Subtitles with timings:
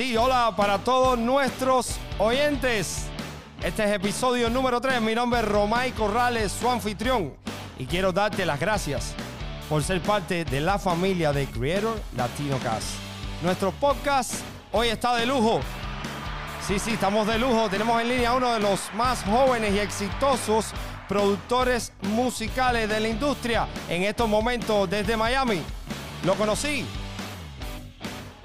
[0.00, 3.04] sí, hola para todos nuestros oyentes.
[3.62, 4.98] Este es episodio número 3.
[5.02, 7.34] Mi nombre es Romay Corrales, su anfitrión.
[7.78, 9.12] Y quiero darte las gracias
[9.68, 12.94] por ser parte de la familia de Creator Latino Cast.
[13.42, 14.36] Nuestro podcast
[14.72, 15.60] hoy está de lujo.
[16.66, 17.68] Sí, sí, estamos de lujo.
[17.68, 20.72] Tenemos en línea a uno de los más jóvenes y exitosos
[21.08, 25.60] productores musicales de la industria en estos momentos desde Miami.
[26.24, 26.86] Lo conocí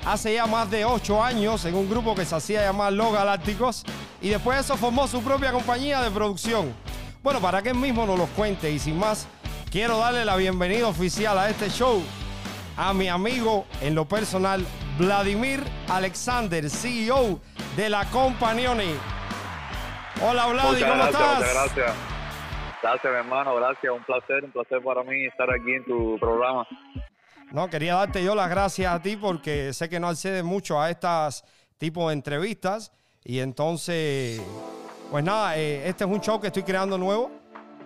[0.05, 3.84] hace ya más de ocho años en un grupo que se hacía llamar Los Galácticos
[4.22, 6.73] y después de eso formó su propia compañía de producción.
[7.23, 9.27] Bueno, para que él mismo nos los cuente y sin más,
[9.72, 12.02] quiero darle la bienvenida oficial a este show
[12.77, 14.66] a mi amigo en lo personal,
[14.99, 17.40] Vladimir Alexander, CEO
[17.76, 18.96] de la Companioni.
[20.22, 21.38] Hola, Vladimir, ¿cómo estás?
[21.38, 21.94] Muchas gracias.
[22.82, 23.91] Gracias, mi hermano, gracias.
[23.91, 26.68] Un placer, un placer para mí estar aquí en tu programa.
[27.55, 30.90] No, quería darte yo las gracias a ti porque sé que no accedes mucho a
[30.90, 31.46] estas
[31.77, 32.91] tipos de entrevistas.
[33.24, 34.41] Y entonces,
[35.10, 37.32] pues nada, eh, este es un show que estoy creando nuevo.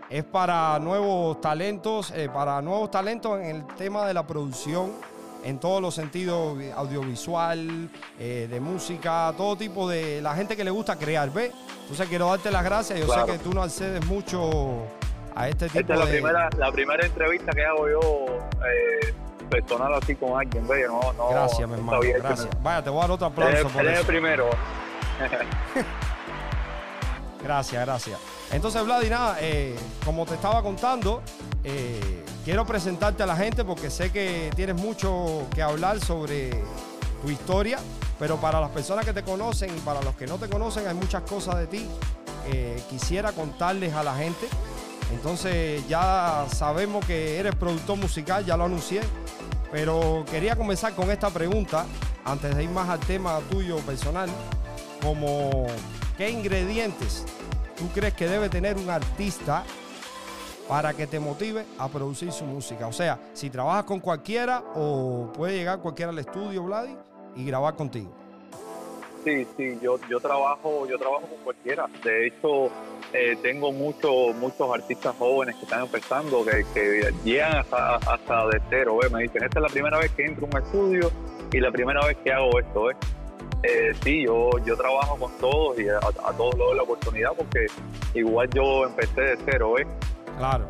[0.10, 4.92] Es para nuevos talentos, eh, para nuevos talentos en el tema de la producción,
[5.44, 10.72] en todos los sentidos, audiovisual, eh, de música, todo tipo de la gente que le
[10.72, 11.54] gusta crear, ¿ves?
[11.82, 13.00] Entonces quiero darte las gracias.
[13.02, 14.88] Yo sé que tú no accedes mucho
[15.36, 16.12] a este tipo Esta es la de...
[16.12, 18.26] primera, la primera entrevista que hago yo
[19.50, 20.88] personal así con alguien, ¿ves?
[20.88, 22.48] No, no, gracias, mi no hermano, gracias.
[22.62, 24.02] Vaya, te voy a dar otro aplauso Eres, por eres eso.
[24.02, 24.50] el primero.
[27.42, 28.20] Gracias, gracias.
[28.52, 31.22] Entonces, Vladi, nada, eh, como te estaba contando,
[31.64, 36.50] eh, quiero presentarte a la gente porque sé que tienes mucho que hablar sobre
[37.22, 37.80] tu historia,
[38.20, 40.96] pero para las personas que te conocen y para los que no te conocen, hay
[40.96, 41.90] muchas cosas de ti.
[42.46, 44.48] que quisiera contarles a la gente.
[45.14, 49.02] Entonces, ya sabemos que eres productor musical, ya lo anuncié,
[49.72, 51.86] pero quería comenzar con esta pregunta,
[52.26, 54.30] antes de ir más al tema tuyo personal,
[55.02, 55.68] como
[56.18, 57.26] qué ingredientes
[57.80, 59.64] tú crees que debe tener un artista
[60.68, 62.88] para que te motive a producir su música.
[62.88, 66.96] O sea, si trabajas con cualquiera o puede llegar cualquiera al estudio, Vladi,
[67.36, 68.12] y grabar contigo.
[69.24, 71.88] Sí, sí, yo, yo trabajo, yo trabajo con cualquiera.
[72.04, 72.70] De hecho,
[73.14, 78.62] eh, tengo muchos, muchos artistas jóvenes que están empezando, que, que llegan hasta, hasta de
[78.70, 79.12] cero, ¿ves?
[79.12, 81.12] Me dicen, esta es la primera vez que entro a un estudio
[81.52, 82.98] y la primera vez que hago esto, ¿ves?
[83.64, 87.32] Eh, sí, yo, yo trabajo con todos y a, a todos les doy la oportunidad
[87.36, 87.66] porque
[88.14, 89.88] igual yo empecé de cero, ¿ves?
[90.38, 90.66] Claro.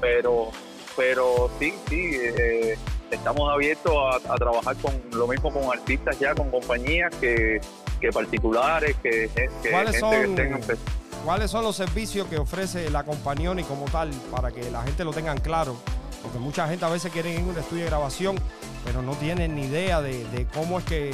[0.00, 0.50] pero
[0.96, 2.76] pero sí sí eh,
[3.10, 7.60] estamos abiertos a, a trabajar con lo mismo con artistas ya con compañías que,
[8.00, 10.78] que particulares que, que ¿Cuáles gente que estén empe-
[11.24, 15.04] ¿Cuáles son los servicios que ofrece la compañía y como tal para que la gente
[15.04, 15.74] lo tengan claro?
[16.22, 18.36] Porque mucha gente a veces quiere ir a un estudio de grabación,
[18.84, 21.10] pero no tienen ni idea de, cómo es que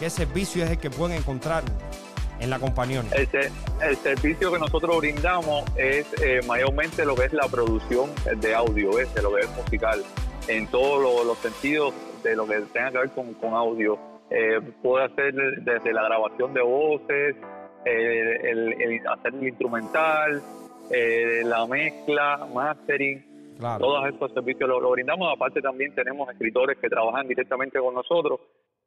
[0.00, 1.62] qué servicio es el que pueden encontrar
[2.40, 3.04] en la compañía.
[3.12, 3.50] el, se-
[3.80, 8.10] el servicio que nosotros brindamos es eh, mayormente lo que es la producción
[8.40, 9.12] de audio ¿ves?
[9.14, 10.02] de lo que es musical
[10.48, 11.94] en todos lo- los sentidos
[12.24, 13.96] de lo que tenga que ver con, con audio
[14.30, 15.32] Eh, puede hacer
[15.62, 17.36] desde la grabación de voces
[17.84, 20.42] eh, el, el hacer el instrumental
[20.90, 23.84] eh, la mezcla mastering Claro.
[23.84, 25.32] todos estos servicios lo, lo brindamos.
[25.32, 28.40] Aparte también tenemos escritores que trabajan directamente con nosotros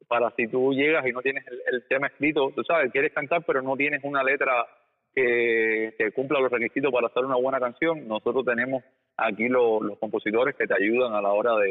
[0.06, 3.42] para si tú llegas y no tienes el, el tema escrito, tú sabes, quieres cantar
[3.46, 4.52] pero no tienes una letra
[5.14, 8.84] que, que cumpla los requisitos para hacer una buena canción, nosotros tenemos
[9.16, 11.70] aquí lo- los compositores que te ayudan a la hora de,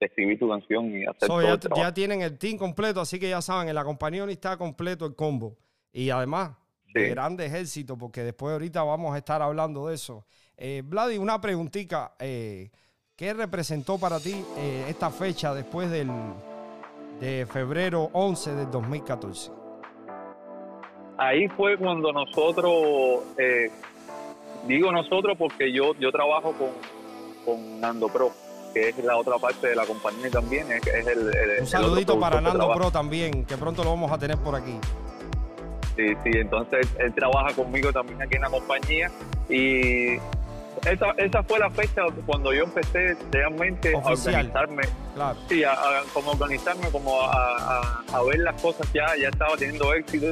[0.00, 3.00] de escribir tu canción y hacer So, todo ya, el ya tienen el team completo,
[3.00, 5.56] así que ya saben, en la compañía está completo el combo.
[5.92, 6.52] Y además,
[6.94, 7.10] de Sí.
[7.10, 10.24] grandes éxitos, porque después ahorita vamos a estar hablando de eso.
[10.56, 12.12] Eh, Vladi, una preguntita.
[12.18, 12.70] eh,
[13.16, 16.10] ¿Qué representó para ti eh, esta fecha después del
[17.20, 19.50] de febrero 11 del 2014?
[21.18, 23.70] Ahí fue cuando nosotros, eh,
[24.66, 26.70] digo nosotros porque yo yo trabajo con,
[27.44, 28.32] con Nando Pro,
[28.74, 32.18] que es la otra parte de la compañía también, es, es el, el- Un saludito
[32.18, 32.72] para Nando.
[32.72, 34.76] Pro también, que pronto lo vamos a tener por aquí.
[35.96, 39.10] Sí, sí, entonces él trabaja conmigo también aquí en la compañía
[39.48, 40.14] y
[40.86, 44.34] esa, esa fue la fecha cuando yo empecé realmente Oficial.
[44.34, 44.82] a organizarme,
[45.14, 45.38] Claro.
[45.48, 49.54] sí, a, a- como organizarme, como a, a- a ver las cosas ya, ya estaba
[49.56, 50.30] teniendo éxito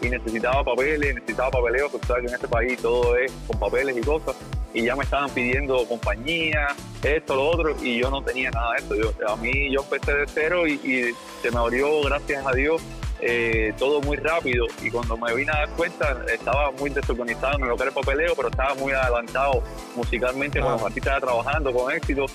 [0.00, 3.96] y necesitaba papeles, necesitaba papeleo, porque sabes que en este país todo es con papeles
[3.96, 4.34] y cosas,
[4.74, 6.68] y ya me estaban pidiendo compañía,
[7.02, 8.94] esto, lo otro, y yo no tenía nada de eso.
[8.96, 12.82] Yo, a mí yo empecé de cero y, y se me abrió, gracias a Dios,
[13.24, 17.68] eh, todo muy rápido y cuando me vine a dar cuenta estaba muy desorganizado en
[17.68, 19.62] lo que era el papeleo, pero estaba muy adelantado
[19.94, 20.78] musicalmente con Claro.
[20.78, 22.26] los artistas trabajando con éxito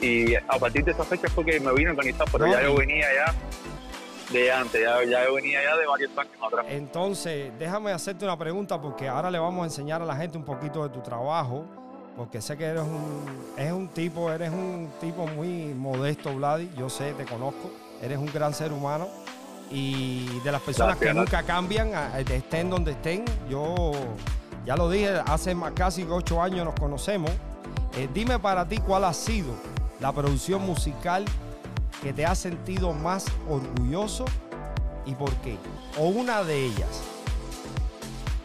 [0.00, 2.62] y a partir de esa fecha fue que me vine a organizar, pero No, ya
[2.62, 3.34] yo venía ya.
[4.32, 6.66] de antes, ya, ya venía ya de varios años atrás.
[6.68, 10.44] Entonces, déjame hacerte una pregunta porque ahora le vamos a enseñar a la gente un
[10.44, 11.64] poquito de tu trabajo,
[12.16, 13.24] porque sé que eres un,
[13.56, 17.70] es un tipo, eres un tipo muy modesto, Vladi, yo sé, te conozco,
[18.02, 19.08] eres un gran ser humano
[19.70, 21.90] y de las personas que nunca cambian,
[22.30, 23.92] estén donde estén, yo
[24.64, 27.30] ya lo dije, hace más casi ocho años nos conocemos.
[27.96, 29.54] Eh, dime para ti cuál ha sido
[30.00, 31.24] la producción musical
[32.02, 34.24] que te ha sentido más orgulloso
[35.06, 35.56] y por qué?
[35.98, 37.02] O una de ellas.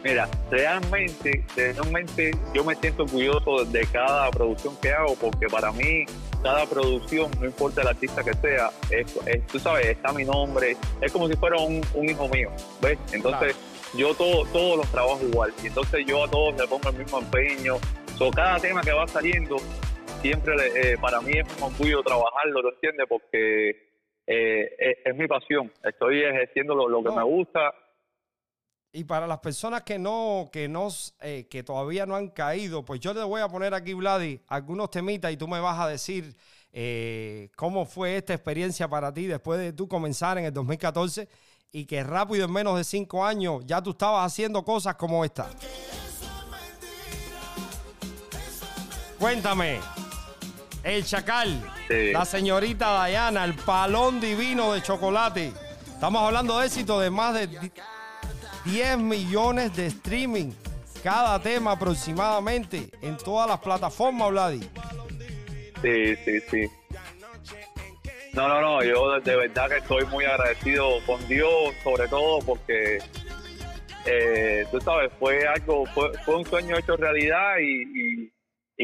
[0.04, 6.06] Mira, realmente, realmente yo me siento orgulloso de cada producción que hago porque para mí
[6.42, 11.12] cada producción, no importa el artista que sea, es, tú sabes, está mi nombre, es
[11.12, 12.50] como si fuera un, hijo mío,
[12.80, 12.98] ¿ves?
[13.12, 13.56] Entonces
[13.94, 17.18] yo todo, todos los trabajo igual y entonces yo a todos le pongo el mismo
[17.18, 17.76] empeño.
[18.16, 19.56] So, cada tema que va saliendo
[20.20, 23.06] siempre eh, para mí es un orgullo trabajarlo, ¿lo entiendes?
[23.08, 23.92] Porque
[24.26, 25.70] eh, es, mi pasión.
[25.82, 27.74] Estoy ejerciendo lo, que me gusta.
[28.94, 30.88] Y para las personas que no, que no,
[31.20, 34.90] eh, que todavía no han caído, pues yo te voy a poner aquí, Vladi, algunos
[34.90, 36.36] temitas y tú me vas a decir
[37.56, 41.28] cómo fue esta experiencia para ti después de tú comenzar en el 2014
[41.70, 45.48] y que rápido en menos de cinco años ya tú estabas haciendo cosas como esta.
[49.18, 49.80] Cuéntame.
[50.82, 55.52] El Chacal, la señorita Diana, el palón divino de chocolate.
[55.86, 57.72] Estamos hablando de éxito de más de
[58.64, 60.52] 10 millones de streaming
[61.02, 64.60] cada tema aproximadamente en todas las plataformas, Vladi.
[65.82, 66.70] Sí, sí, sí.
[68.34, 72.98] No, no, no, yo de verdad que estoy muy agradecido con Dios, sobre todo porque,
[74.06, 78.30] eh, tú sabes, fue algo, fue, un sueño hecho realidad y,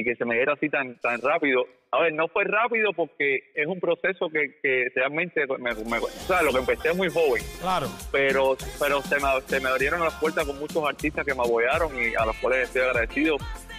[0.04, 3.67] que se me diera así tan, tan rápido a ver, no fue rápido porque es
[3.67, 7.43] un proceso que, que realmente, me, o sea, lo que empecé muy joven.
[7.61, 7.88] Claro.
[8.12, 11.90] Pero, pero se, me, se me abrieron las puertas con muchos artistas que me apoyaron
[11.96, 13.37] y a los cuales estoy agradecido.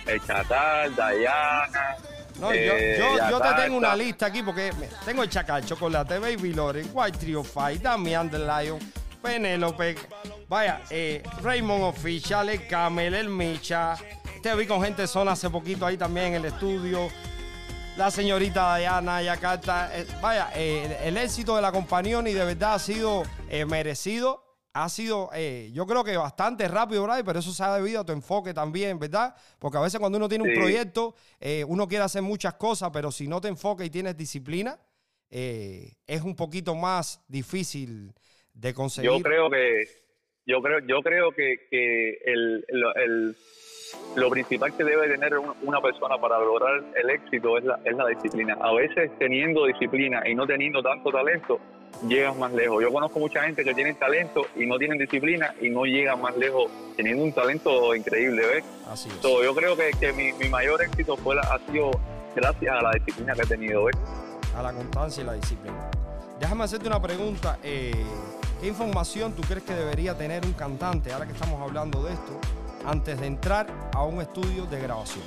[0.07, 1.97] El Chatal, Dayana.
[2.39, 4.71] No, yo, eh, yo, yo, te tengo una lista aquí porque
[5.05, 8.79] tengo el Chacal, Chocolate, Baby Loren, White Trio Fight, Damian the Lion,
[9.21, 9.95] Penelope,
[10.47, 13.95] vaya, eh, Raymond Official, el Camel, el Micha.
[14.41, 17.09] Te vi con gente zona hace poquito ahí también en el estudio
[17.99, 19.91] la señorita Diana Yakarta.
[19.93, 24.45] Eh, vaya, eh, el éxito de la compañía y de verdad ha sido eh, merecido.
[24.71, 25.31] Ha sido,
[25.73, 27.21] yo creo que bastante rápido, ¿verdad?
[27.25, 29.35] Pero eso se ha debido a tu enfoque también, ¿verdad?
[29.57, 31.15] Porque a veces cuando uno tiene un proyecto,
[31.67, 34.79] uno quiere hacer muchas cosas, pero si no te enfocas y tienes disciplina,
[35.29, 38.13] es un poquito más difícil
[38.53, 39.09] de conseguir.
[39.09, 39.87] Yo creo que,
[40.45, 43.35] yo creo, yo creo que, el
[44.15, 48.07] lo principal que debe tener una persona para lograr el éxito es la, es la
[48.07, 48.57] disciplina.
[48.61, 51.59] A veces teniendo disciplina y no teniendo tanto talento,
[52.07, 52.81] llegas más lejos.
[52.81, 56.35] Yo conozco mucha gente que tiene talento y no tienen disciplina y no llegan más
[56.37, 58.63] lejos teniendo un talento increíble, ¿ves?
[58.89, 59.21] Así es.
[59.21, 61.91] yo creo que, que mi, mayor éxito fue ha sido
[62.35, 63.95] gracias a la disciplina que he tenido, ¿ves?
[64.55, 65.91] A la constancia y la disciplina.
[66.39, 67.59] Déjame hacerte una pregunta.
[67.63, 67.91] Eh,
[68.61, 72.39] ¿Qué información tú crees que debería tener un cantante, ahora que estamos hablando de esto,
[72.85, 75.23] antes de entrar a un estudio de grabación?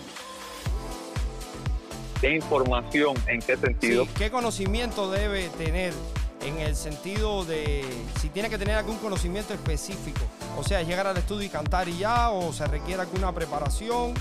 [2.20, 3.16] ¿Qué información?
[3.26, 4.06] ¿En qué sentido?
[4.16, 5.92] ¿Qué conocimiento debe tener
[6.40, 7.84] en el sentido de
[8.20, 10.20] si tiene que tener algún conocimiento específico?
[10.56, 14.14] O sea, llegar al estudio y cantar y ya, o se requiere alguna preparación,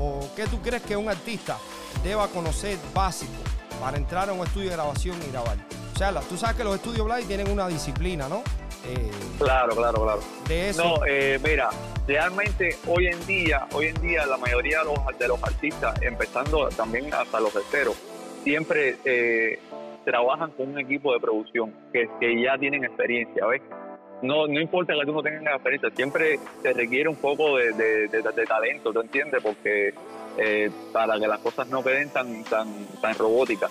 [0.00, 1.58] o qué tú crees que un artista
[2.02, 3.32] deba conocer básico
[3.80, 5.58] para entrar a un estudio de grabación y grabar.
[5.94, 8.42] O sea, tú sabes que los estudios Blind tienen una disciplina, ¿no?
[8.86, 10.20] Eh, claro, claro, claro.
[10.48, 10.82] De eso.
[10.82, 11.70] No, eh, mira,
[12.06, 16.68] realmente hoy en día, hoy en día la mayoría de los, de los artistas, empezando
[16.70, 17.96] también hasta los terceros,
[18.42, 19.58] siempre eh,
[20.04, 23.62] trabajan con un equipo de producción que, que ya tienen experiencia, ¿ves?
[24.22, 28.46] No, no importa que tú no tengas experiencia, siempre se requiere un poco de, de,
[28.46, 29.42] talento, ¿tú entiendes?
[29.42, 29.94] Porque
[30.38, 33.70] eh, para que las cosas no queden tan, tan, tan robóticas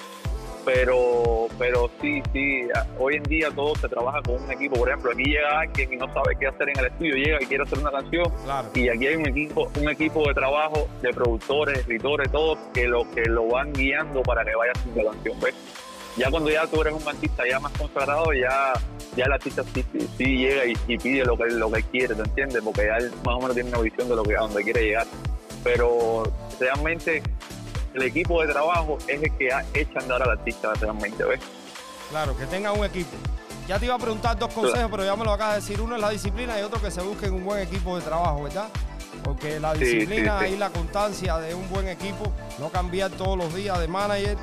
[0.66, 2.68] pero pero sí, sí,
[3.00, 4.76] hoy en día todo se trabaja con un equipo.
[4.76, 7.46] Por ejemplo, aquí llega alguien y no sabe qué hacer en el estudio, llega y
[7.46, 8.26] quiere hacer una canción
[8.74, 13.10] y aquí hay un equipo un equipo de trabajo de productores, escritores, todos que lo
[13.12, 15.40] que lo van guiando para que vaya haciendo la canción.
[15.40, 15.56] ¿ves?
[16.18, 18.74] Ya cuando ya tú eres un artista ya más consagrado, ya
[19.16, 22.62] ya el artista sí, llega y, pide lo que lo que quiere, ¿te entiendes?
[22.64, 24.84] Porque ya él más o menos tiene una visión de lo que a donde quiere
[24.84, 25.08] llegar.
[25.64, 26.24] Pero
[26.60, 27.22] realmente
[27.94, 31.40] el equipo de trabajo es el que echa a andar al artista realmente, ¿ves?
[32.10, 33.16] Claro, que tenga un equipo.
[33.68, 35.82] Ya te iba a preguntar dos consejos, pero ya me lo acabas de decir.
[35.82, 38.68] Uno es la disciplina y otro que se busque un buen equipo de trabajo, ¿verdad?
[39.24, 43.80] Porque la disciplina y la constancia de un buen equipo, no cambiar todos los días
[43.80, 44.38] de manager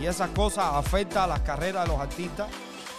[0.00, 2.48] y esas cosas afectan a las carreras de los artistas.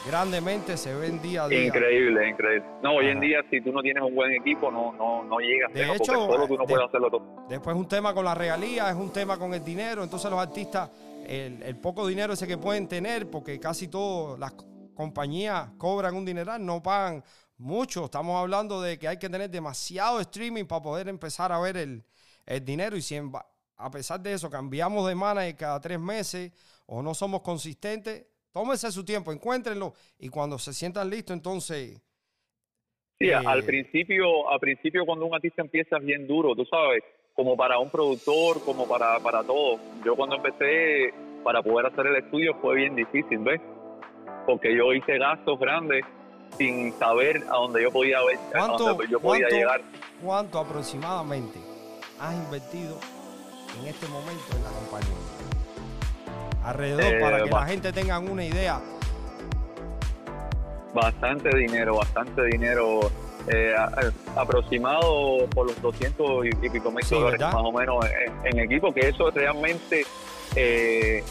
[0.05, 1.65] Grandemente, se ven día a día.
[1.65, 2.65] Increíble, increíble.
[2.81, 5.73] No, hoy en día si tú no tienes un buen equipo no no no llegas.
[5.73, 7.45] De hecho, solo tú no de- puedes hacerlo todo.
[7.49, 10.03] Después un tema con la regalía, es un tema con el dinero.
[10.03, 10.89] Entonces los artistas,
[11.25, 16.15] el, el poco dinero ese que pueden tener, porque casi todas las co- compañías cobran
[16.15, 17.23] un dineral, no pagan
[17.57, 18.05] mucho.
[18.05, 22.03] Estamos hablando de que hay que tener demasiado streaming para poder empezar a ver el,
[22.45, 22.97] el dinero.
[22.97, 23.31] Y si en
[23.77, 26.51] a pesar de eso cambiamos de manager cada tres meses
[26.85, 29.93] o no somos consistentes, tómense su tiempo, encuéntrenlo.
[30.19, 31.99] Y cuando se sientan listos, entonces...
[33.19, 37.03] Sí, Eh, al principio, al principio cuando un artista empieza es bien duro, tú sabes,
[37.35, 39.79] como para un productor, como para, para todo.
[40.05, 43.61] Yo cuando empecé para poder hacer el estudio fue bien difícil, ¿ves?
[44.45, 46.03] Porque yo hice gastos grandes
[46.57, 49.81] sin saber a dónde yo podía ver, a ¿Cuánto, dónde yo podía cuánto- llegar.
[50.23, 51.59] cuánto aproximadamente
[52.19, 52.99] has invertido
[53.79, 55.32] en este momento en la compañía?
[56.63, 58.79] Alrededor, Eh, para que la gente tenga una idea.
[60.93, 63.11] Bastante dinero, bastante dinero.
[63.51, 63.75] eh,
[64.37, 67.53] aproximado por los 200 y, pico mil Sí, dólares ¿verdad?
[67.53, 70.05] más o menos en, en equipo, que eso realmente
[70.55, 71.21] eh,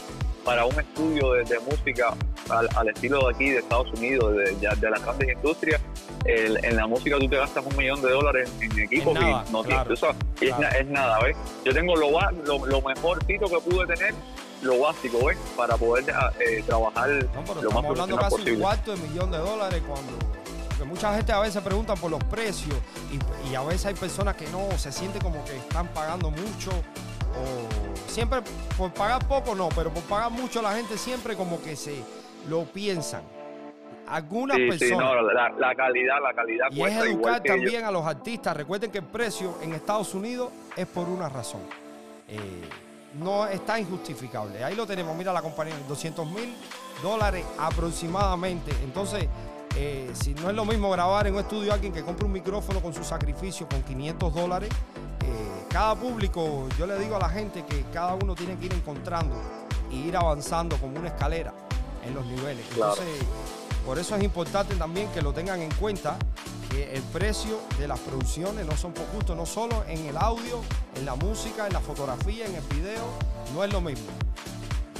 [0.44, 2.12] para un estudio de, de música
[2.50, 5.80] al, al estilo de aquí de Estados Unidos, de, de- de las grandes industrias,
[6.26, 9.20] el- en la música tú te gastas un millón de dólares en, en equipo Es
[9.20, 10.60] nada, y no claro, tienes- eso es, claro.
[10.64, 11.36] na- es nada, ¿ves?
[11.64, 12.10] Yo tengo lo,
[12.44, 14.12] lo, lo mejorcito que pude tener,
[14.62, 15.38] lo básico, ¿ves?
[15.56, 16.04] Para poder
[16.40, 19.82] eh, trabajar No, pero lo más estamos hablando casi un cuarto de millón de dólares
[19.86, 20.12] cuando.
[20.68, 22.74] Porque mucha gente a veces pregunta por los precios
[23.12, 26.70] y, y a veces hay personas que no se sienten como que están pagando mucho
[26.70, 28.40] o siempre
[28.76, 31.96] por pagar poco no, pero por pagar mucho la gente siempre como que se
[32.48, 33.22] lo piensan.
[34.08, 34.90] Algunas Sí, personas.
[34.90, 37.56] sí, no, la, la calidad, la calidad Y es educar ellos.
[37.56, 38.54] también a los artistas.
[38.56, 41.62] Recuerden que el precio en Estados Unidos es por una razón.
[42.28, 42.38] Eh,
[43.14, 44.62] no está injustificable.
[44.64, 45.16] Ahí lo tenemos.
[45.16, 46.54] Mira la compañía, 200 mil
[47.02, 48.72] dólares aproximadamente.
[48.82, 49.28] Entonces,
[49.76, 52.80] eh, si no es lo mismo grabar en un estudio alguien que compra un micrófono
[52.80, 54.70] con su sacrificio con 500 dólares,
[55.24, 58.74] eh, cada público, yo le digo a la gente que cada uno tiene que ir
[58.74, 59.34] encontrando
[59.90, 61.52] y ir avanzando como una escalera
[62.04, 62.66] en los niveles.
[62.74, 62.94] Claro.
[63.86, 66.16] Por eso es importante también que lo tengan en cuenta,
[66.70, 70.60] que el precio de las producciones no son por gusto, no solo en el audio,
[70.96, 73.04] en la música, en la fotografía, en el video,
[73.54, 74.06] no es lo mismo.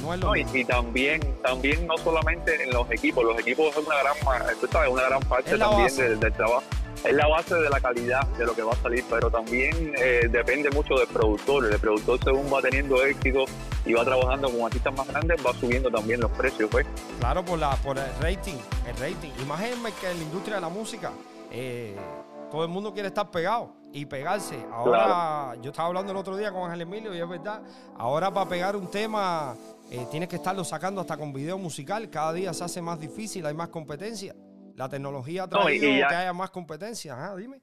[0.01, 0.55] No es lo No, mismo.
[0.55, 4.15] y también, también no solamente en los equipos, los equipos es una gran,
[4.59, 6.63] tú sabes, una gran parte también del trabajo.
[7.05, 10.27] Es la base de la calidad de lo que va a salir, pero también eh,
[10.29, 11.65] depende mucho del productor.
[11.71, 13.45] El productor según va teniendo éxito
[13.85, 16.85] y va trabajando con artistas más grandes, va subiendo también los precios, pues.
[17.19, 18.55] Claro, por, la, por el rating,
[18.87, 19.31] el rating.
[19.41, 21.11] Imagínense que en la industria de la música
[21.51, 21.95] eh,
[22.51, 24.57] todo el mundo quiere estar pegado y pegarse.
[24.71, 27.61] Ahora, yo estaba hablando el otro día con Ángel Emilio y es verdad,
[27.97, 29.55] ahora para pegar un tema
[29.91, 32.09] eh, tienes que estarlo sacando hasta con video musical.
[32.09, 34.33] Cada día se hace más difícil, hay más competencia.
[34.75, 37.13] La tecnología ha No, y- traído y ya- que haya más competencia.
[37.13, 37.61] Ajá, dime.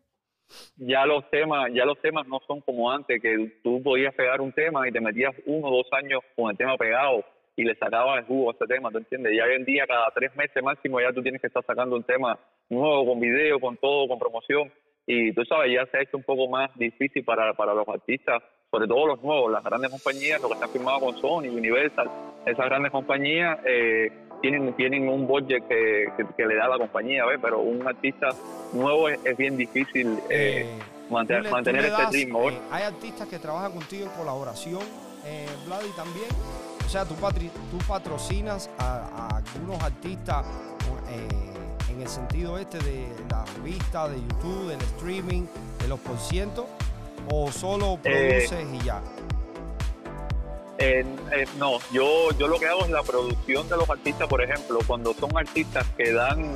[0.77, 4.53] Ya los temas, ya los temas no son como antes, que tú podías pegar un
[4.53, 7.25] tema y te metías uno o dos años con el tema pegado
[7.57, 9.35] y le sacabas el jugo a ese tema, ¿tú entiendes?
[9.37, 12.05] Ya hoy en día, cada tres meses máximo, ya tú tienes que estar sacando un
[12.05, 12.39] tema
[12.69, 14.73] nuevo, con video, con todo, con promoción.
[15.07, 18.43] Y tú sabes, ya se ha hecho un poco más difícil para, para los artistas,
[18.71, 22.09] sobre todo los nuevos, las grandes compañías, los que están firmados con Sony, Universal,
[22.47, 27.27] esas grandes compañías eh, tienen, tienen un budget que, que, que le da la compañía,
[27.27, 27.39] ¿ves?
[27.43, 28.29] Pero un artista
[28.73, 30.79] nuevo es, es bien difícil eh, Eh,
[31.11, 32.49] mantener, le- mantener este das, ritmo.
[32.51, 34.83] eh, hay artistas que trabajan contigo en colaboración,
[35.25, 36.29] eh, Vladi, también.
[36.87, 40.45] O sea, tú, patri- tú patrocinas a, a algunos artistas
[41.09, 41.29] eh,
[41.93, 45.43] en el sentido este de la vista de YouTube, del streaming,
[45.81, 46.65] de los porcientos,
[47.31, 49.01] o solo Eh, produces y ya.
[50.79, 54.43] Eh, eh, no, yo, yo lo que hago es la producción de los artistas, por
[54.43, 56.55] ejemplo, cuando son artistas que dan,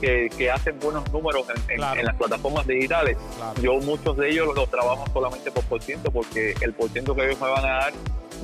[0.00, 2.00] que, que hacen buenos números en, en- Claro.
[2.00, 3.60] en las plataformas digitales, Claro.
[3.62, 7.26] yo muchos de ellos los trabajo solamente por por ciento, porque el por ciento que
[7.26, 7.92] ellos me van a dar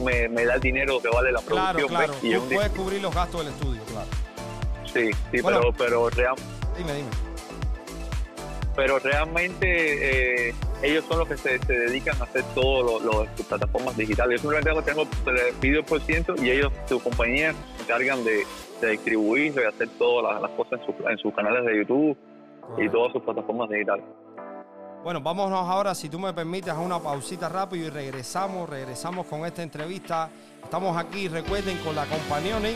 [0.03, 1.89] me, me da el dinero que vale la producción.
[1.89, 2.15] claro.
[2.23, 4.09] Y Tú puedes cubrir los gastos del estudio, claro.
[4.93, 5.61] sí, sí, Bueno.
[5.61, 6.35] pero, pero real-
[6.79, 7.09] Dime, dime.
[8.75, 13.23] pero realmente eh, ellos son los que se, se dedican a hacer todo lo, lo
[13.25, 14.41] de sus plataformas digitales.
[14.43, 18.45] Yo simplemente tengo, les pido el por ciento y ellos, su compañía, se encargan de,
[18.87, 22.17] de distribuir, de hacer todas las, las cosas en, su- en sus canales de YouTube
[22.79, 24.05] y todas sus plataformas digitales.
[25.03, 29.45] Bueno, vámonos ahora, si tú me permites, a una pausita rápido y regresamos, regresamos con
[29.45, 30.31] esta entrevista.
[30.63, 32.75] Estamos aquí, recuerden, con la Compañone.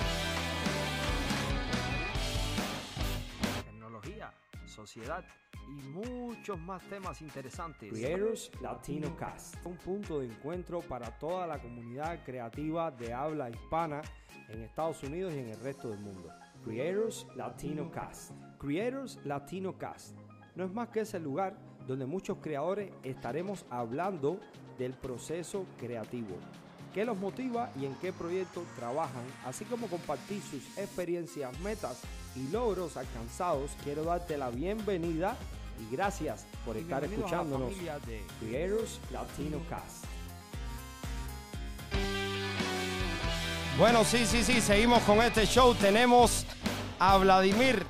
[3.65, 4.33] Tecnología,
[4.65, 5.25] sociedad
[5.68, 7.92] y muchos más temas interesantes.
[7.92, 9.54] Creators Latino Cast.
[9.64, 14.02] Un punto de encuentro para toda la comunidad creativa de habla hispana
[14.49, 16.30] en Estados Unidos y en el resto del mundo.
[16.64, 18.32] Creators Latino Cast.
[18.58, 20.16] Creators Latino Cast
[20.56, 21.56] no es más que ese lugar
[21.87, 24.40] donde muchos creadores estaremos hablando
[24.78, 26.37] del proceso creativo,
[26.92, 32.02] qué los motiva y en qué proyectos trabajan, así como compartir sus experiencias, metas
[32.35, 33.76] y logros alcanzados.
[33.85, 35.37] Quiero darte la bienvenida
[35.80, 38.06] y gracias por estar Bienvenidos a la escuchándonos.
[38.06, 40.04] de Creators Latino Cast.
[43.78, 45.75] Bueno, sí, sí, sí, seguimos con este show.
[45.75, 46.47] Tenemos
[46.99, 47.85] a Vladimir,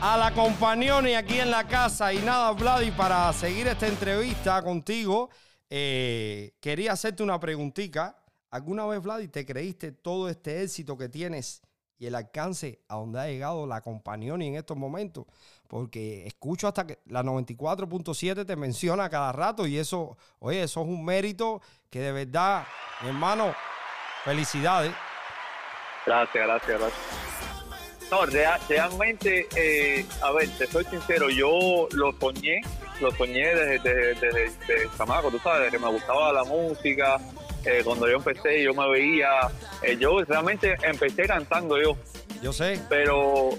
[0.00, 2.12] a la compañía aquí en la casa.
[2.12, 5.30] Y nada, Vladi, para seguir esta entrevista contigo,
[5.70, 8.20] eh, quería hacerte una preguntita.
[8.50, 11.62] ¿Alguna vez, Vladi, te creíste todo este éxito que tienes
[11.98, 15.24] y el alcance a donde ha llegado la compañía en estos momentos?
[15.66, 20.86] Porque escucho hasta que la 94.7 te menciona cada rato y eso, oye, eso es
[20.88, 22.64] un mérito que de verdad,
[23.02, 23.52] mi hermano,
[24.24, 24.92] felicidades.
[26.06, 27.02] Gracias, gracias, gracias.
[28.10, 32.62] No, rea- realmente, eh, a ver, te soy sincero, yo lo soñé,
[33.02, 37.18] lo soñé desde, desde, desde, desde chamaco, tú sabes, que me gustaba la música.
[37.64, 39.28] Eh, cuando yo empecé, yo me veía,
[39.82, 41.96] eh, yo realmente empecé cantando yo,
[42.42, 42.80] Yo sé.
[42.88, 43.50] pero,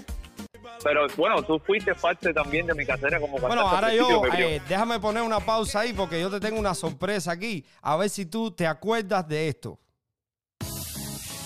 [0.82, 3.56] pero bueno, tú fuiste parte también de mi carrera como cantante.
[3.56, 7.32] Bueno, ahora yo, eh, déjame poner una pausa ahí porque yo te tengo una sorpresa
[7.32, 7.64] aquí.
[7.82, 9.78] A ver si tú te acuerdas de esto.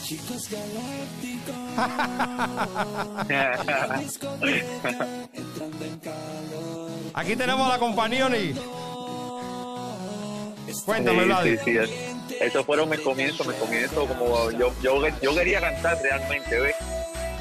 [0.04, 1.54] Chicos galácticos,
[5.32, 6.90] entrando en calor.
[7.14, 8.28] Aquí tenemos a la compañía.
[10.84, 11.56] Cuéntame, Sí, Vladi.
[11.58, 16.59] sí, sí, esos fueron mis comienzos, mis comienzos como yo, yo, yo quería cantar realmente,
[16.61, 16.75] ¿ves?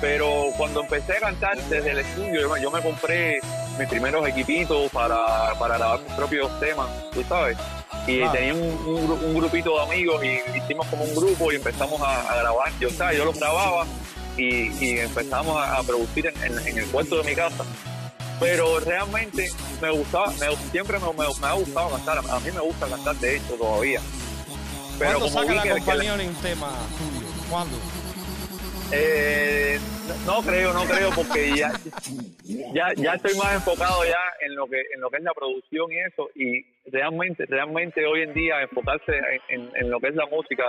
[0.02, 3.40] Pero cuando empecé a cantar desde el estudio, yo, me- yo me compré
[3.80, 7.58] mis primeros equipitos para, para grabar mis propios temas, tú sabes.
[8.06, 12.02] Y tenía un, un un grupito de amigos y hicimos como un grupo y empezamos
[12.02, 12.72] a, a grabar.
[12.80, 13.18] Yo, ¿sabes?
[13.18, 13.86] yo los grababa
[14.38, 17.64] y, y empezamos a, a producir en, en- en el cuarto de mi casa
[18.40, 19.48] pero realmente
[19.82, 23.16] me gustaba, me- siempre me, me- me ha gustado cantar, a mí me gusta cantar
[23.18, 24.02] de hecho todavía.
[25.00, 27.28] Pero ¿Cuándo saca la que- que compañía un tema tuyo?
[27.50, 27.78] ¿Cuándo?
[28.96, 29.80] eh,
[30.26, 31.72] no creo, no creo, porque ya,
[32.74, 35.92] ya, ya estoy más enfocado ya en lo que en lo que es la producción
[35.92, 39.14] y eso, y realmente, realmente hoy en día enfocarse
[39.50, 40.66] en, en- en lo que es la música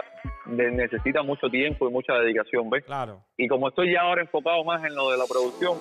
[0.46, 2.84] de- necesita mucho tiempo y mucha dedicación, ¿ves?
[2.84, 3.20] Claro.
[3.36, 5.76] y como estoy ya ahora enfocado más en lo de la producción,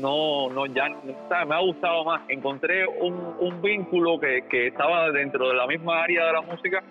[0.00, 0.86] no, no, ya,
[1.28, 1.46] ¿sabes?
[1.48, 2.22] me ha gustado más.
[2.28, 6.82] Encontré un, un vínculo que, que estaba dentro de la misma área de la música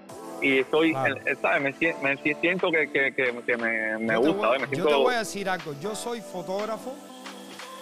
[0.41, 1.15] y estoy, Claro.
[1.41, 1.61] ¿sabes?
[1.81, 4.87] Me, me si- siento que, que, que, me, me yo, gusta, voy, me yo siento,
[4.89, 5.73] te voy a decir algo.
[5.81, 6.93] Yo soy fotógrafo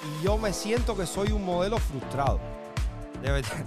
[0.03, 2.39] y yo me siento que soy un modelo frustrado.
[3.21, 3.57] De verdad.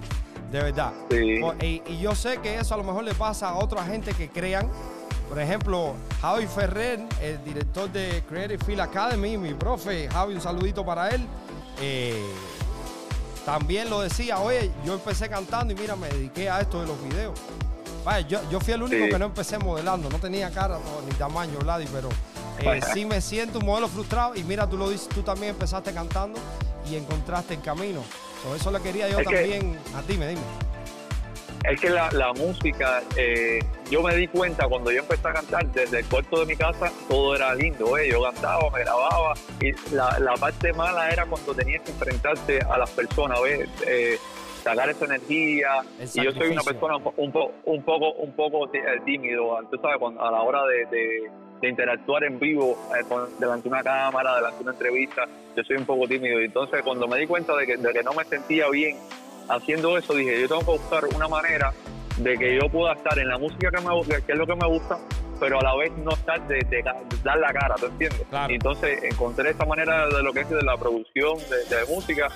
[0.51, 0.91] De verdad.
[1.09, 4.13] sí, Y, y yo sé que eso a lo mejor le pasa a otra gente
[4.13, 4.69] que crean.
[5.29, 10.85] Por ejemplo, Javi Ferrer, el director de Creative Field Academy, mi profe, Javi, un saludito
[10.85, 11.21] para él.
[11.81, 12.23] Eh,
[13.45, 17.01] también lo decía, oye, yo empecé cantando y mira, me dediqué a esto de los
[17.03, 17.37] videos.
[18.05, 19.09] Vaya, yo, yo fui el único Sí.
[19.11, 22.09] que no empecé modelando, no tenía cara no, ni tamaño, Vladi, pero
[22.59, 25.91] eh, sí me siento un modelo frustrado y mira, tú lo dices, tú también empezaste
[25.93, 26.39] cantando
[26.89, 28.01] y encontraste el camino.
[28.55, 30.41] Eso le quería yo Es que- también a ti, me dime.
[31.63, 35.65] Es que la, la música, eh, yo me di cuenta cuando yo empecé a cantar
[35.67, 38.09] desde el cuarto de mi casa, todo era lindo, ¿eh?
[38.09, 42.77] yo cantaba, me grababa, y la, la parte mala era cuando tenías que enfrentarte a
[42.77, 43.69] las personas, ¿ves?
[43.85, 44.17] Eh,
[44.63, 45.69] sacar esa energía,
[46.21, 49.57] y yo soy una persona un, po- un, po- un poco un poco eh, tímido,
[49.71, 53.63] tú sabes, cuando- a la hora de, de- de interactuar en vivo, eh, con- delante
[53.63, 57.07] de una cámara, delante de una entrevista, yo soy un poco tímido, y entonces cuando
[57.07, 58.97] me di cuenta de que, de que no me sentía bien
[59.51, 61.73] haciendo eso, dije, yo tengo que buscar una manera
[62.17, 64.67] de que yo pueda estar en la música que, me, que es lo que me
[64.67, 64.97] gusta,
[65.39, 66.83] pero a la vez no estar de, de
[67.23, 68.21] dar la cara, ¿te entiendes?
[68.29, 68.53] Claro.
[68.53, 72.27] Entonces encontré esa manera de lo que es de la producción de, de música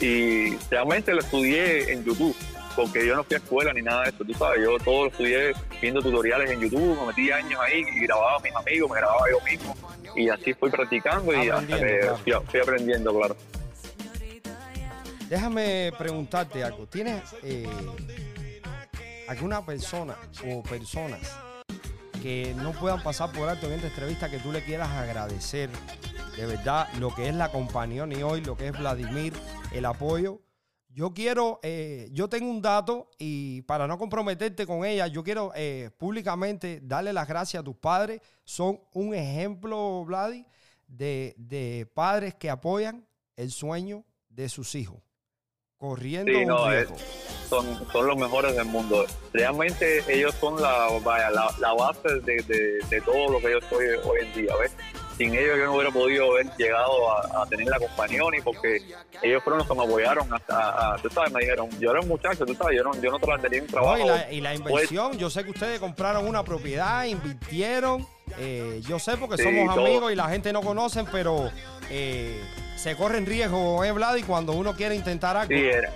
[0.00, 2.36] y realmente lo estudié en YouTube,
[2.74, 5.10] porque yo no fui a escuela ni nada de eso, tú sabes, yo todo lo
[5.10, 8.96] estudié viendo tutoriales en YouTube, me metí años ahí y grababa a mis amigos, me
[8.96, 9.76] grababa yo mismo
[10.14, 12.16] y así fui practicando y hasta que claro.
[12.18, 13.36] fui, fui aprendiendo, claro.
[15.32, 16.86] Déjame preguntarte algo.
[16.86, 17.66] ¿Tienes eh,
[19.26, 20.14] alguna persona
[20.46, 21.20] o personas
[22.20, 25.70] que no puedan pasar por alto en esta entrevista que tú le quieras agradecer
[26.36, 29.32] de verdad lo que es la compañía y hoy, lo que es Vladimir,
[29.72, 30.42] el apoyo?
[30.90, 35.50] Yo quiero, eh, yo tengo un dato y para no comprometerte con ella, yo quiero
[35.54, 38.20] eh, públicamente darle las gracias a tus padres.
[38.44, 40.44] Son un ejemplo, Vladi,
[40.86, 45.00] de, de padres que apoyan el sueño de sus hijos,
[45.82, 46.88] corriendo Sí, un no, es-
[47.48, 49.04] son, son los mejores del mundo.
[49.32, 53.58] Realmente ellos son la, vaya, la, la base de, de- de todo lo que yo
[53.68, 54.72] soy hoy en día, ¿ves?
[55.16, 58.80] Sin ellos yo no hubiera podido haber llegado a, a tener la compañía ni porque
[59.22, 62.08] ellos fueron los que me apoyaron hasta, a- tú sabes, me dijeron, yo era un
[62.08, 63.98] muchacho, tú sabes, yo no, yo no trataría un No, trabajo.
[64.04, 68.06] y, la, y la pues, inversión, yo sé que ustedes compraron una propiedad, invirtieron.
[68.38, 69.84] eh, yo sé porque Sí, somos todo.
[69.86, 71.50] amigos y la gente no conocen, pero
[71.90, 72.40] eh,
[72.76, 74.16] se corren riesgo, ¿eh, Vlad?
[74.16, 75.54] Y cuando uno quiere intentar algo.
[75.54, 75.90] Sí, era,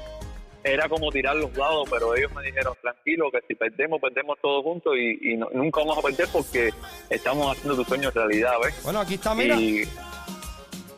[0.67, 4.63] era como tirar los dados, pero ellos me dijeron, tranquilo, que si perdemos, perdemos todos
[4.65, 6.71] juntos y, y no- nunca vamos a perder porque
[7.09, 8.75] estamos haciendo tu sueño realidad, ¿ves?
[8.83, 9.57] Bueno, aquí está, mira.
[9.57, 9.85] Y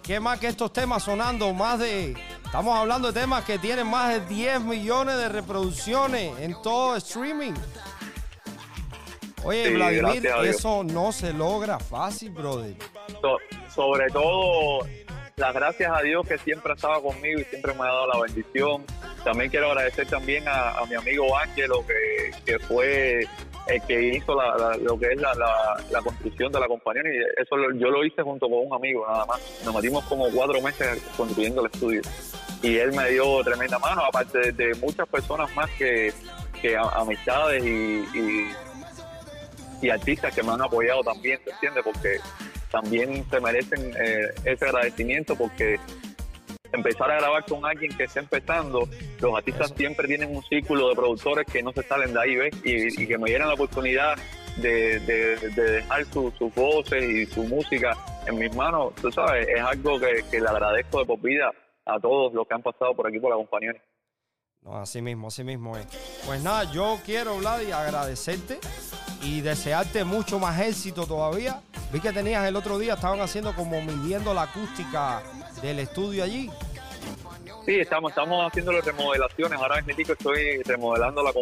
[0.02, 1.52] ¿Qué más que estos temas sonando?
[1.52, 2.16] Más de.
[2.44, 7.52] Estamos hablando de temas que tienen más de 10 millones de reproducciones en todo streaming.
[9.44, 12.74] Oye, Sí, Vladimir, eso no se logra fácil, brother.
[13.20, 13.38] so-
[13.72, 14.80] sobre todo,
[15.38, 18.20] las gracias a Dios que siempre ha estado conmigo y siempre me ha dado la
[18.20, 18.84] bendición.
[19.24, 23.26] También quiero agradecer también a, mi amigo Ángelo, que, que fue
[23.68, 27.02] el que hizo la- lo que es la, la- construcción de la compañía.
[27.04, 29.40] Y eso lo- yo lo hice junto con un amigo, nada más.
[29.64, 32.02] Nos metimos como cuatro meses construyendo el estudio.
[32.62, 36.12] Y él me dio tremenda mano, aparte de, muchas personas más que,
[36.60, 37.68] que amistades y,
[38.18, 38.50] y,
[39.82, 41.82] y artistas que me han apoyado también, ¿se entiende?
[41.84, 42.18] Porque
[42.70, 45.78] también se merecen eh, ese agradecimiento porque
[46.72, 48.88] empezar a grabar con alguien que está empezando,
[49.20, 52.54] los artistas siempre tienen un círculo de productores que no se salen de ahí, ¿ves?
[52.64, 54.16] Y, y que me dieran la oportunidad
[54.58, 59.48] de, de- de dejar su- sus voces y su música en mis manos, tú sabes,
[59.48, 61.50] es algo que, le agradezco de por vida
[61.86, 63.72] a todos los que han pasado por aquí por la compañía.
[64.66, 65.86] Así mismo, así mismo es.
[66.26, 68.58] Pues nada, yo quiero, Vladi, agradecerte
[69.22, 71.62] y desearte mucho más éxito todavía.
[71.92, 75.22] Vi que tenías el otro día, estaban haciendo como midiendo la acústica
[75.62, 76.50] del estudio allí.
[77.64, 79.58] Sí, estamos, estamos haciendo las remodelaciones.
[79.58, 81.32] Ahora mismo estoy remodelando la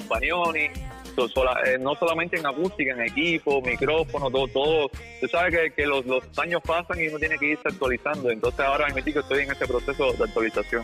[1.28, 4.90] sola- eh, no solamente en acústica, en equipo, micrófono, todo, todo.
[5.20, 8.30] Tú sabes que, que los, los años pasan y uno tiene que irse actualizando.
[8.30, 10.82] Entonces ahora mismo estoy en este proceso de actualización.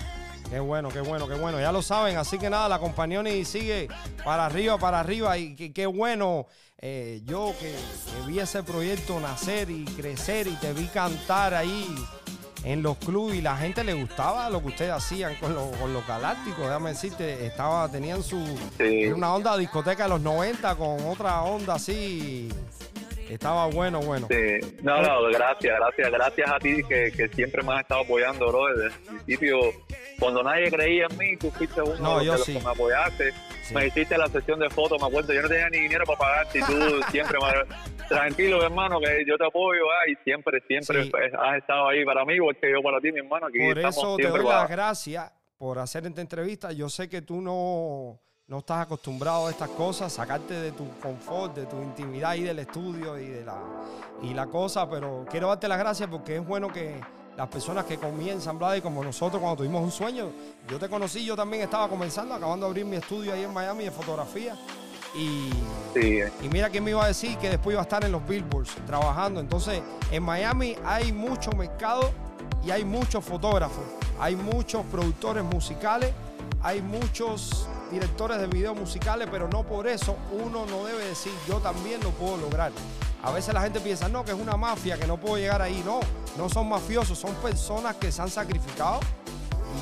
[0.51, 1.61] Qué bueno, qué bueno, qué bueno.
[1.61, 3.89] Ya lo saben, así que nada, la compañía sigue
[4.25, 5.37] para arriba, para arriba.
[5.39, 6.47] Y qué, qué bueno.
[6.83, 11.87] Eh, yo que, que vi ese proyecto nacer y crecer y te vi cantar ahí
[12.65, 15.93] en los clubes y la gente le gustaba lo que ustedes hacían con, los- con
[15.93, 16.59] los galácticos.
[16.59, 18.45] Déjame decirte, estaba, tenían su.
[18.79, 19.07] Sí.
[19.09, 22.49] Una onda discoteca de los 90 con otra onda así.
[23.29, 24.27] Estaba bueno, bueno.
[24.31, 24.77] Sí.
[24.83, 28.67] No, no, gracias, gracias, gracias a ti que, que siempre me has estado apoyando, bro.
[28.75, 28.93] Desde el
[29.25, 29.59] principio,
[30.19, 32.53] cuando nadie creía en mí, tú fuiste uno No, de los sí.
[32.55, 33.33] que me apoyaste.
[33.63, 33.75] Sí.
[33.75, 35.33] Me hiciste la sesión de fotos, me acuerdo.
[35.33, 36.73] Yo no tenía ni dinero para pagarte y tú
[37.11, 38.07] siempre me...
[38.09, 41.11] Tranquilo, hermano, que yo te apoyo ah, y siempre, siempre Sí.
[41.11, 43.47] pues, has estado ahí para mí, igual que yo para ti, mi hermano.
[43.47, 46.73] Aquí Por eso te doy para- las gracias por hacer esta entrevista.
[46.73, 51.55] Yo sé que tú no, no estás acostumbrado a estas cosas, sacarte de tu confort,
[51.55, 53.57] de tu intimidad y del estudio y de la,
[54.23, 57.01] y la cosa, pero quiero darte las gracias porque es bueno que
[57.37, 60.31] las personas que comienzan, Vlad, y como nosotros cuando tuvimos un sueño,
[60.69, 63.85] yo te conocí, yo también estaba comenzando, acabando de abrir mi estudio ahí en Miami
[63.85, 64.57] de fotografía.
[65.15, 65.51] Y,
[65.95, 68.27] Sí, y mira quién me iba a decir que después iba a estar en los
[68.27, 69.41] billboards trabajando.
[69.41, 72.11] Entonces, en Miami hay mucho mercado
[72.65, 73.85] y hay muchos fotógrafos,
[74.19, 76.13] hay muchos productores musicales,
[76.63, 81.59] hay muchos directores de videos musicales, pero no por eso uno no debe decir yo
[81.59, 82.73] también lo puedo lograr.
[83.23, 85.83] A veces la gente piensa, no, que es una mafia, que no puedo llegar ahí.
[85.85, 86.01] No,
[86.37, 89.01] no son mafiosos, son personas que se han sacrificado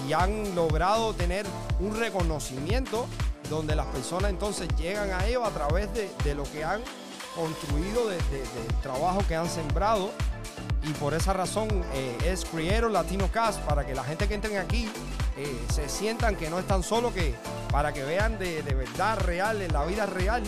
[0.06, 1.46] y han logrado tener
[1.80, 3.06] un reconocimiento
[3.48, 6.82] donde las personas entonces llegan a ello a través de, lo que han
[7.34, 8.20] construido, de-
[8.82, 10.10] trabajo que han sembrado.
[10.82, 14.56] Y por esa razón eh, es Creator Latino Cast, para que la gente que entren
[14.58, 14.90] aquí
[15.36, 17.34] eh, se sientan que no están solos, que
[17.70, 20.42] para que vean de, de verdad real, en la vida real,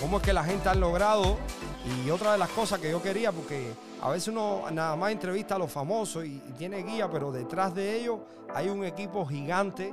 [0.00, 1.38] cómo es que la gente ha logrado.
[1.84, 5.56] Y otra de las cosas que yo quería, porque a veces uno nada más entrevista
[5.56, 8.20] a los famosos y, tiene guía, pero detrás de ellos
[8.54, 9.92] hay un equipo gigante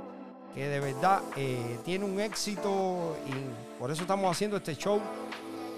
[0.54, 5.00] que de verdad eh, tiene un éxito y por eso estamos haciendo este show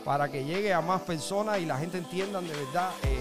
[0.05, 3.17] para que llegue a más personas y la gente entienda de verdad eh,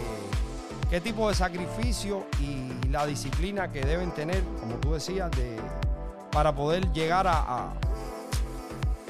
[0.89, 5.58] qué tipo de sacrificio y la disciplina que deben tener, como tú decías, de,
[6.32, 7.73] para poder llegar a,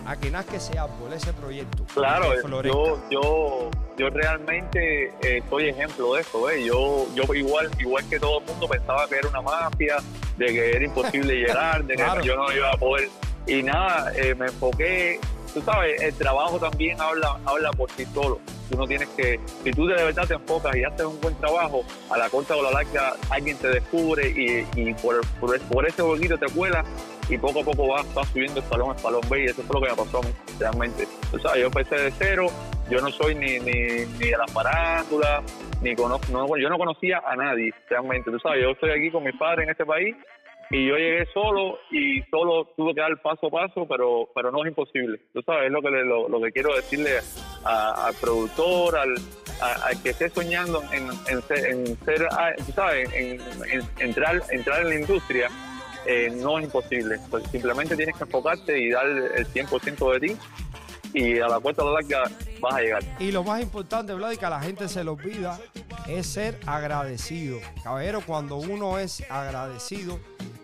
[0.06, 1.86] a que nazca ese árbol, ese proyecto.
[1.94, 6.50] Claro, yo, yo, yo realmente eh, soy ejemplo de eso.
[6.50, 6.64] ¿eh?
[6.66, 9.98] Yo, yo igual, igual que todo el mundo pensaba que era una mafia,
[10.38, 12.22] de que era imposible llegar, de que Claro.
[12.22, 13.10] yo no iba a poder.
[13.48, 15.20] Y nada, eh, me enfoqué.
[15.54, 18.40] Tú sabes, el trabajo también habla, habla por sí solo.
[18.74, 21.84] Tú no tienes que, si tú de verdad te enfocas y haces un buen trabajo,
[22.10, 26.40] a la corta o la larga alguien te descubre y, y por, por, ese poquito
[26.40, 26.84] te cuela
[27.30, 29.86] y poco a poco vas, vas subiendo escalón a escalón B y eso fue lo
[29.86, 30.22] que me pasó
[30.60, 31.08] realmente.
[31.32, 32.48] O sea, yo empecé de cero,
[32.90, 35.44] yo no soy ni, ni, ni de la farándula,
[35.84, 38.32] ni conozco, no, yo no conocía a nadie, realmente.
[38.32, 40.16] Tú sabes, yo estoy aquí con mis padres en este país
[40.72, 44.64] y yo llegué solo y solo tuve que dar paso a paso, pero pero no
[44.64, 45.20] es imposible.
[45.34, 47.20] Tú sabes, es lo que le- lo, lo que quiero decirle
[47.64, 49.16] a- al productor, al,
[49.62, 53.40] al que esté soñando en, en ser, en ser, ah, tú sabes, en,
[53.72, 55.50] en entrar entrar en la industria.
[56.06, 57.18] eh, no es imposible.
[57.30, 60.38] Pues simplemente tienes que enfocarte y dar el 100% de ti
[61.14, 62.24] y a la cuesta a la larga
[62.60, 63.04] vas a llegar.
[63.20, 65.60] Y lo más importante, Vlad, y que a la gente se le olvida,
[66.10, 67.60] es ser agradecido.
[67.84, 70.20] Caballero, cuando uno es agradecido,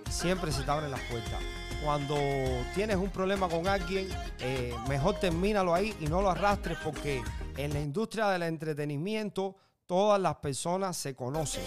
[0.09, 1.39] siempre se te abren las puertas.
[1.83, 2.15] Cuando
[2.75, 7.21] tienes un problema con alguien, eh, mejor termínalo ahí y no lo arrastres porque
[7.55, 11.63] en la industria del entretenimiento todas las personas se conocen.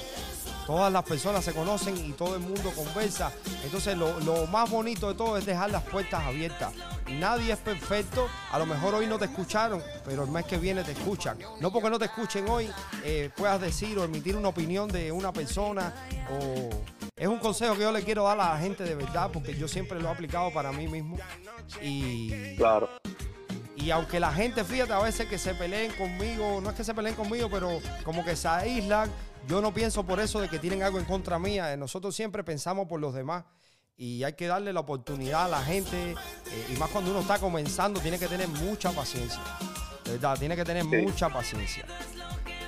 [0.66, 3.33] Todas las personas se conocen y todo el mundo conversa.
[3.64, 6.72] Entonces lo, lo más bonito de todo es dejar las puertas abiertas.
[7.18, 8.28] Nadie es perfecto.
[8.52, 11.38] A lo mejor hoy no te escucharon, pero el mes que viene te escuchan.
[11.61, 12.70] No porque no te escuchen hoy
[13.02, 15.92] eh, puedas decir o emitir una opinión de una persona.
[16.31, 16.70] O
[17.16, 19.68] es un consejo que yo le quiero dar a la gente de verdad porque yo
[19.68, 21.16] siempre lo he aplicado para mí mismo.
[21.83, 22.88] Y Claro.
[23.77, 26.94] y aunque la gente, fíjate, a veces que se peleen conmigo, no es que se
[26.94, 29.11] peleen conmigo, pero como que se aíslan,
[29.46, 31.72] yo no pienso por eso de que tienen algo en contra mía.
[31.72, 33.44] Eh, Nosotros siempre pensamos por los demás
[33.96, 36.12] y hay que darle la oportunidad a la gente.
[36.12, 39.40] eh, y más cuando uno está comenzando, tiene que tener mucha paciencia.
[40.05, 40.88] De verdad, tiene que tener Sí.
[40.96, 41.85] mucha paciencia.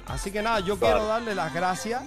[0.07, 0.96] Así que nada, yo Claro.
[0.96, 2.02] quiero darle las gracias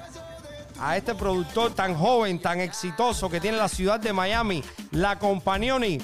[0.79, 5.97] a este productor tan joven, tan exitoso que tiene la ciudad de Miami, La Companioni,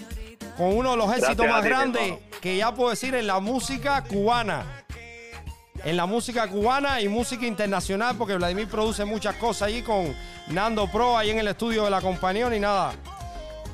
[0.58, 4.64] con uno de los éxitos más grandes que ya puedo decir en la música cubana.
[5.86, 10.16] En la música cubana y música internacional, porque Vladimir produce muchas cosas ahí con
[10.48, 12.58] Nando Pro, ahí en el estudio de La Companioni.
[12.60, 12.94] Nada,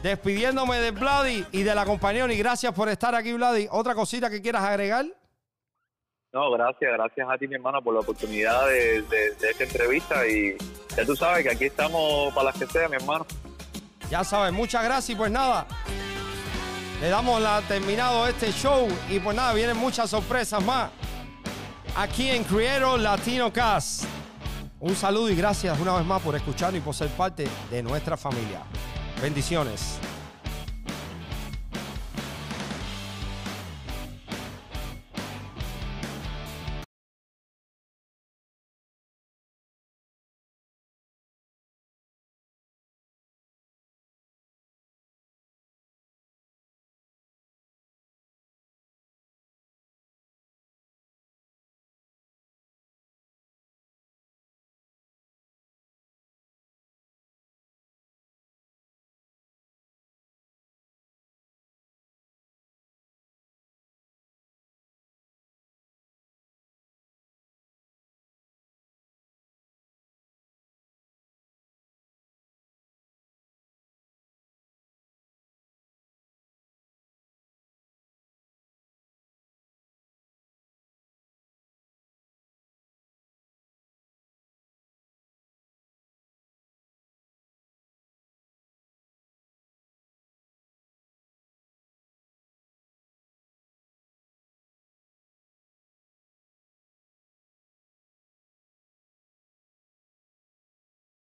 [0.02, 2.36] despidiéndome de Vladi y de La Companioni.
[2.36, 3.68] Gracias por estar aquí, Vladi.
[3.72, 5.06] ¿Otra cosita que quieras agregar?
[6.32, 10.28] No, gracias, gracias a ti, mi hermano, por la oportunidad de, de- de esta entrevista
[10.28, 10.56] y
[11.00, 13.26] ya tú sabes que aquí estamos para las que sea, mi hermano.
[14.10, 15.66] Ya sabes, muchas gracias y pues nada.
[17.00, 20.90] Le damos la terminado este show y pues nada, vienen muchas sorpresas más.
[21.96, 24.04] Aquí en Creator Latino Cast.
[24.82, 28.18] Un saludo y gracias una vez más por escuchar y por ser parte de nuestra
[28.18, 28.62] familia.
[29.22, 30.00] Bendiciones.